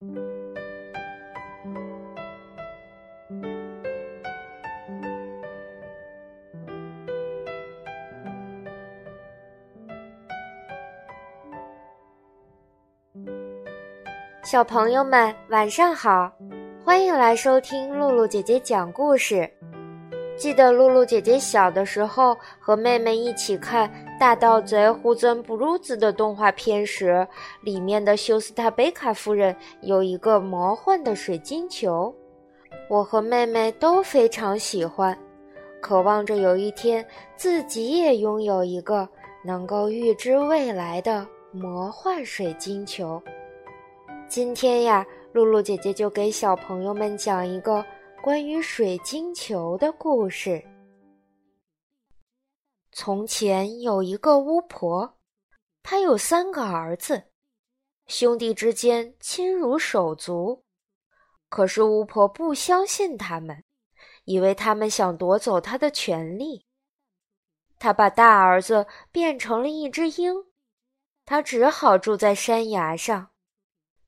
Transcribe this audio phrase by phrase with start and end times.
[0.00, 0.06] 小
[14.64, 16.32] 朋友们，晚上好！
[16.82, 19.46] 欢迎来收听露露姐姐讲故事。
[20.40, 23.86] 记得露露姐姐小的时候和妹妹一起看
[24.18, 27.28] 《大盗贼胡森布鲁兹》的动画片时，
[27.60, 32.14] 里面的休斯塔贝卡夫人有一个魔幻的水晶球，
[32.88, 35.14] 我和妹妹都非常喜欢，
[35.78, 37.04] 渴望着有一天
[37.36, 39.06] 自己也拥有一个
[39.44, 43.22] 能够预知未来的魔幻水晶球。
[44.26, 47.84] 今天呀，露露姐姐就给小朋友们讲一个
[48.22, 50.62] 关于水晶球的故事。
[52.92, 55.18] 从前有一个巫婆，
[55.82, 57.30] 她有三个儿子，
[58.08, 60.62] 兄弟之间亲如手足。
[61.48, 63.64] 可是巫婆不相信他们，
[64.24, 66.66] 以为他们想夺走她的权利。
[67.78, 70.44] 她把大儿子变成了一只鹰，
[71.24, 73.30] 他只好住在山崖上。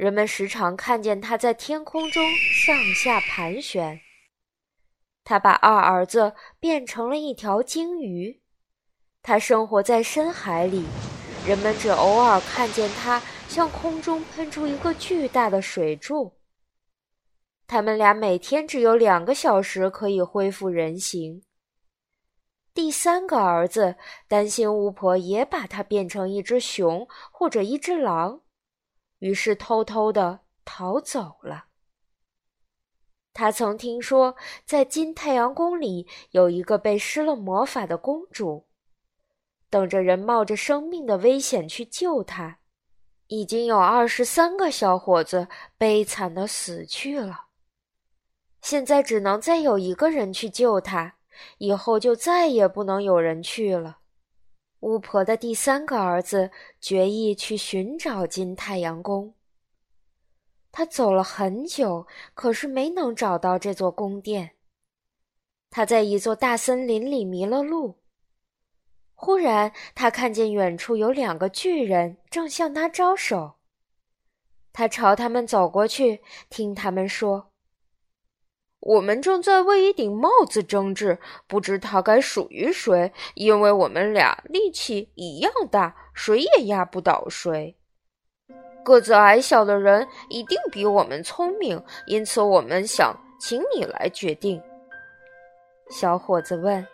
[0.00, 2.24] 人们时常看见他在天空中
[2.64, 4.00] 上下盘旋。
[5.22, 8.40] 他把二儿子变成了一条鲸鱼，
[9.20, 10.86] 他生活在深海里，
[11.46, 16.32] 人们只偶尔看见他向空中喷出一个巨大的水柱。
[17.66, 21.42] 他们俩每天只有两个小时可以恢复人形。
[22.72, 28.40] 第三个儿子担心巫婆也把他变成一只熊或者一只狼。
[29.20, 31.66] 于是偷偷的逃走了。
[33.32, 38.66] 他曾听说，在金太阳宫里有一个被施了魔法的公主，
[39.70, 42.58] 等着人冒着生命的危险去救她。
[43.28, 45.46] 已经有二十三个小伙子
[45.78, 47.44] 悲惨的死去了，
[48.60, 51.14] 现在只能再有一个人去救她，
[51.58, 53.99] 以后就再也不能有人去了。
[54.80, 59.34] 巫婆的第三个儿子决意去寻找金太阳宫。
[60.72, 64.52] 他走了很久，可是没能找到这座宫殿。
[65.68, 67.98] 他在一座大森林里迷了路。
[69.14, 73.56] 忽然，他看见远处有两个巨人正向他招手。
[74.72, 77.49] 他朝他们走过去，听他们说。
[78.80, 87.76] 我们正在为一顶帽子争执，不知它该属于谁，因为我们俩力气一样大，谁也压不倒谁。
[88.82, 94.60] 个子矮小的人一定比我们聪明，因此我们想请你来决定。
[95.90, 96.86] 小伙子问：“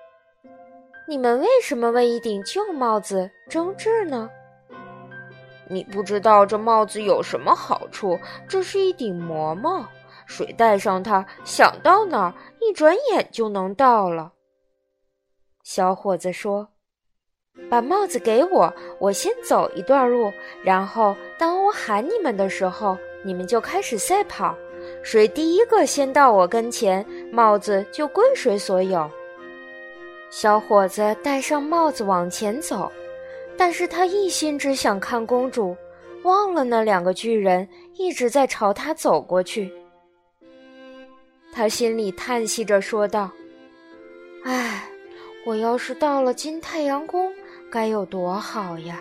[1.07, 4.29] 你们为什么为一顶旧帽子争执呢？”
[5.71, 8.19] 你不知道这帽子有什么好处？
[8.49, 9.87] 这是一顶魔帽。
[10.27, 14.33] 谁戴上它，想到哪儿，一转眼就能到了。
[15.63, 16.69] 小伙子说
[17.71, 20.31] ：“把帽子给我，我先走一段路，
[20.63, 24.55] 然后当我喊你们的时候，你们就开始赛跑。
[25.03, 29.09] 谁第一个先到我跟前，帽子就归谁所有。”
[30.29, 32.91] 小伙子戴上帽子往前走，
[33.57, 35.77] 但是他一心只想看公主，
[36.25, 39.73] 忘了那两个巨人一直在朝他走过去。
[41.57, 43.31] 他心里叹息着说道
[44.45, 44.87] ：“唉，
[45.47, 47.33] 我要是到了金太阳宫，
[47.71, 49.01] 该有多好呀！”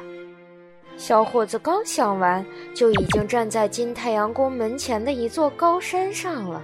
[0.95, 6.63] 小伙子刚想完，就已经站在金太阳宫门前的一座高山上了。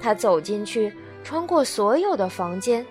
[0.00, 0.92] 他走进去，
[1.22, 2.84] 穿过所有的房间，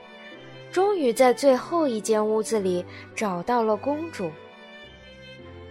[0.71, 4.31] 终于在最后一间屋子里找到了公主。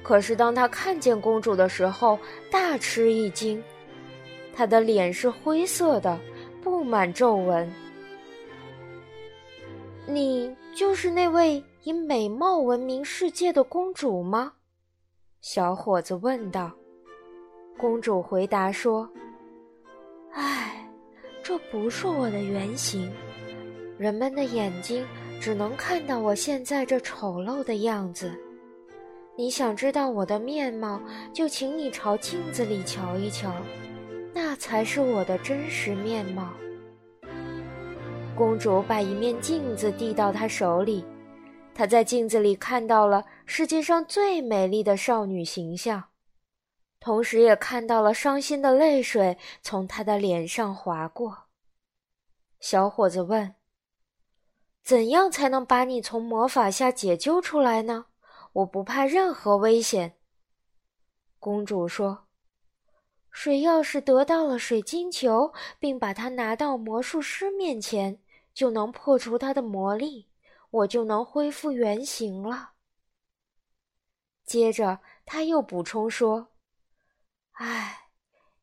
[0.02, 2.18] 可是当他看见公主的时候，
[2.50, 3.64] 大吃一惊。
[4.56, 6.18] 她的脸是灰色的，
[6.62, 7.70] 布满皱纹。
[10.08, 14.54] 你就是那位以美貌闻名世界的公主吗？
[15.42, 16.72] 小伙子问道。
[17.76, 19.06] 公主回答说
[20.32, 20.88] ：“唉，
[21.42, 23.12] 这不是我的原型，
[23.98, 25.06] 人们的眼睛
[25.38, 28.32] 只能看到我现在这丑陋的样子。
[29.36, 30.98] 你想知道我的面貌，
[31.34, 33.52] 就请你朝镜子里瞧一瞧。”
[34.36, 36.52] 那才是我的真实面貌。
[38.36, 41.02] 公主把一面镜子递到他手里，
[41.74, 46.10] 她在镜子里看到了世界上最美丽的少女形象，
[47.00, 51.44] 同时也看到了伤心的泪水从她的脸上划过。
[52.60, 53.54] 小伙子问
[54.84, 58.04] ：“怎样才能把你从魔法下解救出来呢？
[58.52, 60.18] 我不怕任何危险。”
[61.40, 62.25] 公主说。
[63.38, 68.18] 谁要是得到了水晶球，并把它拿到魔术师面前，
[68.54, 70.26] 就能破除他的魔力，
[70.70, 72.70] 我就能恢复原形了。”
[74.46, 76.48] 接着他又补充说
[77.52, 78.08] ：“唉，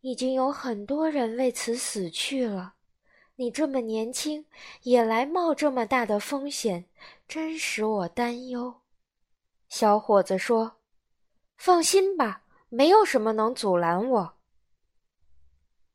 [0.02, 2.74] 已经有很多人为此死去了。
[3.36, 4.44] 你这么年轻，
[4.82, 6.84] 也来冒这么大的风险，
[7.28, 8.74] 真使我担忧。”
[9.70, 10.80] 小伙子说
[11.58, 14.34] ：“放心吧，没有什么能阻拦我。”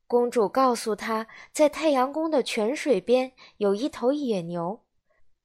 [0.09, 4.81] 公主告诉他，在太阳宫的泉水边有一头野牛。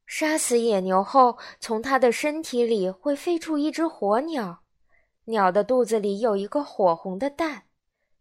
[0.06, 4.62] 杀死野牛后，从它的身体里会飞出一只火鸟，
[5.26, 7.64] 鸟的肚子里有一个火红的蛋，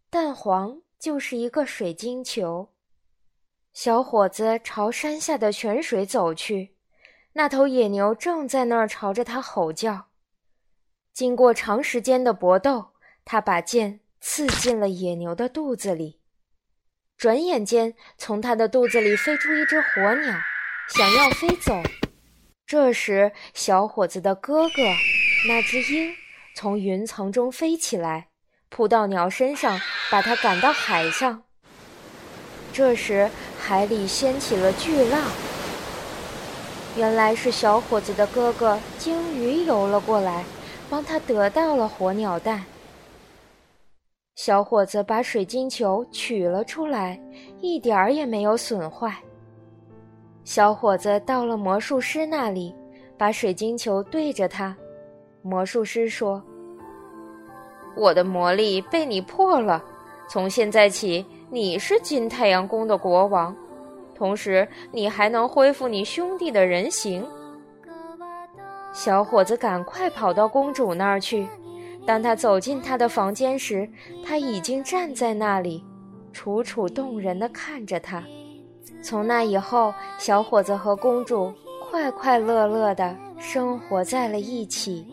[0.09, 2.67] 蛋黄就是一个水晶球。
[3.71, 6.75] 小伙子朝山下的泉水走去，
[7.31, 10.07] 那头野牛正在那儿朝着他吼叫。
[11.13, 12.87] 经过长时间的搏斗，
[13.23, 16.19] 他把剑刺进了野牛的肚子里。
[17.23, 20.33] 转眼间，从他的肚子里飞出一只火鸟。
[20.89, 21.81] 想要飞走，
[22.67, 24.81] 这时小伙子的哥哥
[25.47, 26.13] 那只鹰
[26.53, 28.27] 从云层中飞起来，
[28.67, 29.79] 扑到鸟身上，
[30.11, 31.43] 把它赶到海上。
[32.73, 35.21] 这时海里掀起了巨浪，
[36.97, 40.43] 原来是小伙子的哥哥鲸鱼游了过来，
[40.89, 42.65] 帮他得到了火鸟蛋。
[44.35, 47.19] 小伙子把水晶球取了出来，
[47.61, 49.15] 一点儿也没有损坏。
[50.43, 52.73] 小伙子到了魔术师那里，
[53.15, 54.75] 把水晶球对着他。
[55.43, 56.41] 魔术师说
[57.95, 59.83] ：“我的魔力被你破了，
[60.27, 63.55] 从现在起你是金太阳宫的国王，
[64.15, 67.23] 同时你还能恢复你兄弟的人形。”
[68.91, 71.47] 小伙子赶快跑到公主那儿去。
[72.05, 73.89] 当他走进她的房间时，
[74.25, 75.83] 她已经站在那里，
[76.33, 78.23] 楚楚动人地看着他。
[79.01, 81.53] 从那以后，小伙子和公主
[81.89, 85.05] 快快乐乐的生活在了一起。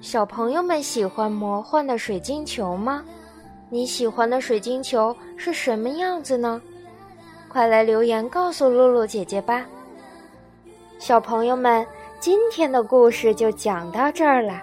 [0.00, 3.02] 小朋友们喜欢魔幻的水晶球吗？
[3.68, 6.60] 你喜欢的水晶球是什么样子呢？
[7.48, 9.66] 快来留言告诉露露姐姐吧。
[10.98, 11.84] 小朋友们，
[12.20, 14.62] 今天的故事就讲到这儿了。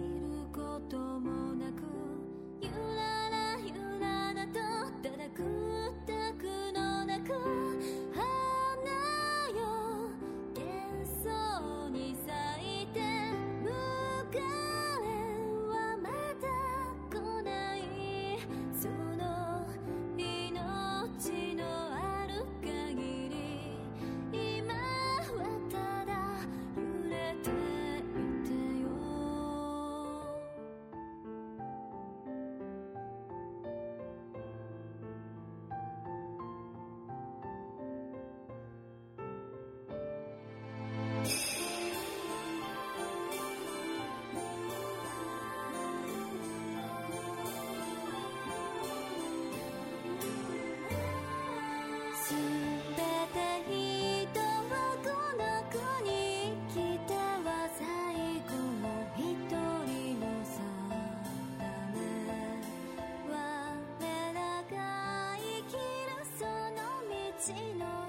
[67.41, 68.00] 街の